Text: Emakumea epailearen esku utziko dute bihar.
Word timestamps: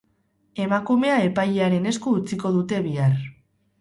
Emakumea 0.63 1.19
epailearen 1.27 1.87
esku 1.93 2.17
utziko 2.21 2.53
dute 2.57 2.81
bihar. 2.89 3.15